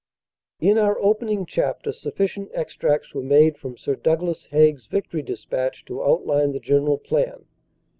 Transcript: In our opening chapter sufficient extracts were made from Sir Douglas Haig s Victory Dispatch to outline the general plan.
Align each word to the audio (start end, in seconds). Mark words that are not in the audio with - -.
In 0.59 0.79
our 0.79 0.99
opening 0.99 1.45
chapter 1.45 1.91
sufficient 1.91 2.49
extracts 2.55 3.13
were 3.13 3.21
made 3.21 3.55
from 3.59 3.77
Sir 3.77 3.95
Douglas 3.95 4.47
Haig 4.47 4.77
s 4.77 4.87
Victory 4.87 5.21
Dispatch 5.21 5.85
to 5.85 6.03
outline 6.03 6.53
the 6.53 6.59
general 6.59 6.97
plan. 6.97 7.45